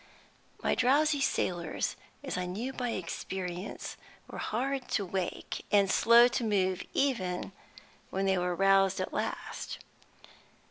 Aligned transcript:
My 0.63 0.73
drowsy 0.73 1.21
sailors, 1.21 1.95
as 2.23 2.35
I 2.35 2.47
knew 2.47 2.73
by 2.73 2.89
experience, 2.89 3.97
were 4.27 4.39
hard 4.39 4.87
to 4.89 5.05
wake, 5.05 5.63
and 5.71 5.91
slow 5.91 6.27
to 6.27 6.43
move 6.43 6.81
even 6.95 7.51
when 8.09 8.25
they 8.25 8.39
were 8.39 8.55
roused 8.55 8.99
at 8.99 9.13
last. 9.13 9.77